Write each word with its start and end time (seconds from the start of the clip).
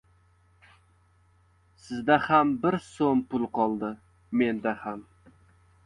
Sizda 1.83 2.17
ham 2.29 2.55
bir 2.65 2.79
so‘m 2.87 3.23
pul 3.35 3.47
qoldi, 3.59 3.93
menda 4.43 4.79
ham. 4.87 5.07